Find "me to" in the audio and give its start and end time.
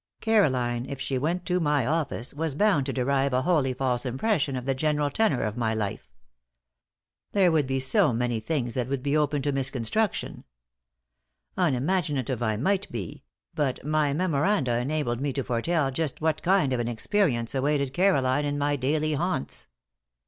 15.21-15.43